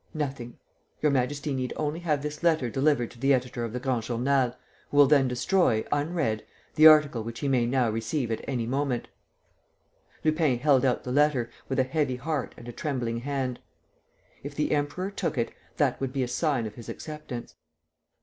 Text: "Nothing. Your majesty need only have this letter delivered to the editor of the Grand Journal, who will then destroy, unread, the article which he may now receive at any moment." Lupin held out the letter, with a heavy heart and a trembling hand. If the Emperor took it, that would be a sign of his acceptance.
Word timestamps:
"Nothing. 0.15 0.57
Your 1.03 1.11
majesty 1.11 1.53
need 1.53 1.73
only 1.75 1.99
have 1.99 2.23
this 2.23 2.41
letter 2.41 2.71
delivered 2.71 3.11
to 3.11 3.19
the 3.19 3.35
editor 3.35 3.63
of 3.63 3.71
the 3.71 3.79
Grand 3.79 4.01
Journal, 4.01 4.55
who 4.89 4.97
will 4.97 5.05
then 5.05 5.27
destroy, 5.27 5.85
unread, 5.91 6.43
the 6.73 6.87
article 6.87 7.23
which 7.23 7.41
he 7.41 7.47
may 7.47 7.67
now 7.67 7.87
receive 7.87 8.31
at 8.31 8.43
any 8.49 8.65
moment." 8.65 9.09
Lupin 10.23 10.57
held 10.57 10.83
out 10.85 11.03
the 11.03 11.11
letter, 11.11 11.51
with 11.69 11.77
a 11.77 11.83
heavy 11.83 12.15
heart 12.15 12.55
and 12.57 12.67
a 12.67 12.71
trembling 12.73 13.19
hand. 13.19 13.59
If 14.41 14.55
the 14.55 14.71
Emperor 14.71 15.11
took 15.11 15.37
it, 15.37 15.51
that 15.77 16.01
would 16.01 16.13
be 16.13 16.23
a 16.23 16.27
sign 16.27 16.65
of 16.65 16.73
his 16.73 16.89
acceptance. 16.89 17.53